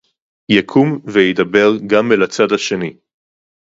יקום 0.49 0.99
וידבר 1.13 1.69
גם 1.87 2.11
אל 2.11 2.23
הצד 2.23 2.51
השני 2.55 2.93